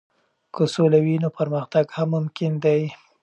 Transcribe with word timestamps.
که 0.53 0.63
سوله 0.73 0.99
وي، 1.05 1.15
نو 1.23 1.29
پرمختګ 1.39 1.85
هم 1.97 2.07
ممکن 2.15 2.51
دی. 2.63 2.81